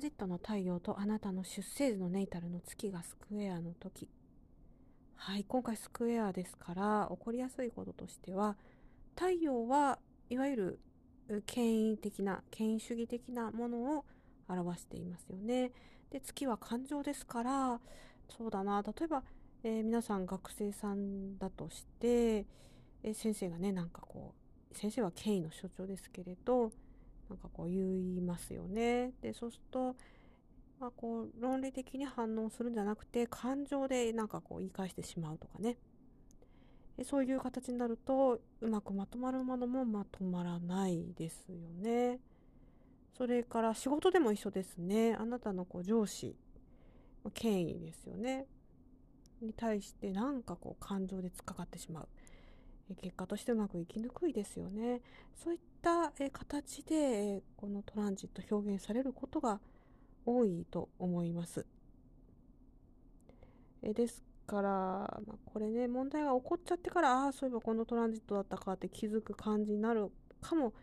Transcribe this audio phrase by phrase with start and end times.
[0.00, 4.08] ンジットの太陽とあなたの出生時のネイタルの月がスクエアの時。
[5.14, 8.56] はい今回スクエアですから起こりやすいこととしては
[9.14, 9.98] 太陽は
[10.30, 14.06] いわゆる権威的な権威主義的なものを
[14.48, 15.72] 表していますよね。
[16.08, 17.80] で月は感情ですから
[18.30, 18.82] そうだな。
[18.82, 19.22] 例えば、
[19.62, 22.46] えー、皆さん学生さんだとして、
[23.02, 24.32] えー、先生がねなんかこ
[24.72, 26.72] う先生は権威の象徴ですけれど
[27.30, 27.76] なんかこう言
[28.16, 29.12] いますよね。
[29.22, 29.96] でそうすると、
[30.80, 35.76] まあ、こう論理的に反応するんじゃなくて感情でなんかこう言い返してしまうとかね
[37.04, 42.18] そういう形になるとうまくまとまるものもまとまらないですよね。
[43.16, 45.14] それから仕事でも一緒ですね。
[45.14, 46.34] あなたのこう上司、
[47.34, 48.46] 権威ですよね。
[49.40, 52.08] に対してなんかこう感情で突っかかってしまう。
[52.94, 55.00] 結果としてうまくいきにくいですよね。
[55.34, 59.60] そういった形でこのトランジット表現されることが
[60.24, 61.66] 多いと思います。
[63.82, 70.74] ですから、まあ、これね問題が起こっちゃってからああそういえばこのトランジットだったかって気づく感じになるかも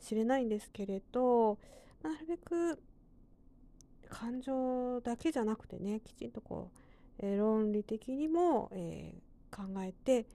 [0.00, 1.58] しれないんですけれど
[2.02, 2.78] なるべく
[4.08, 6.70] 感情だけじゃなくてねきちんとこ
[7.20, 10.26] う、え、論理的にも、えー、考えて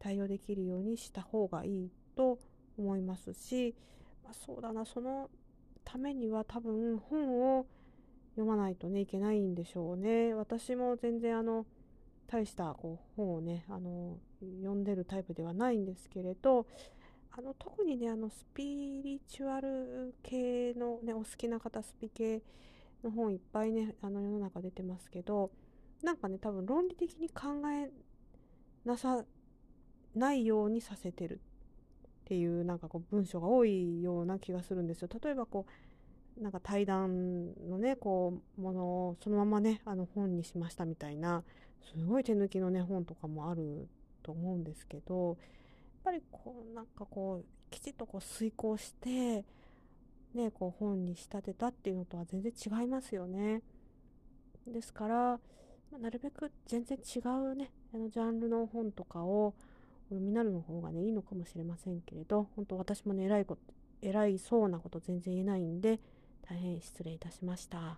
[0.00, 2.38] 対応できるようにした方がいいと
[2.76, 3.76] 思いますし、
[4.24, 5.30] まあ、そうだなその
[5.84, 7.66] ためには多分本を
[8.34, 10.34] 読まないとねいけないんでしょうね。
[10.34, 11.66] 私も全然あの
[12.26, 16.66] 大したこう本をねあの読んでるタイプではないんですけれど
[17.32, 22.42] あの特にねあのスピリチュアル系のねお好きな方スピ系
[23.02, 25.50] の本いっぱいねあの世の中出てますけど
[26.02, 27.90] なんかね多分論理的に考え
[28.84, 29.24] なさ
[30.14, 31.38] ないようにさせてるっ
[32.24, 35.08] ていうなんかこう文章が多いような気がするんですよ。
[35.22, 35.66] 例えばこ
[36.38, 41.42] うなんか対談のねこうものをそのままねあの本にしましたみたいな
[41.82, 43.88] すごい手抜きのね本とかもある
[44.22, 45.36] と思うんですけどやっ
[46.04, 49.44] ぱりこうなんかこうきちっとこう遂行して
[50.34, 53.62] ねこう本に仕立てたっていうのとは全然違いますよね。
[54.66, 55.40] ですから、
[55.90, 59.54] ま、なるべく全然違うねあのジャンルの本とかを
[60.10, 63.62] これミナルの方がねいいのかもしれませんけれど本当私もね偉いこと
[64.02, 66.00] 偉いそうなこと全然言えないんで
[66.48, 67.96] 大変失礼いたしました。